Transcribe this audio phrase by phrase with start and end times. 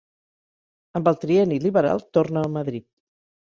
[1.01, 2.91] Amb el Trienni liberal torna a Madrid.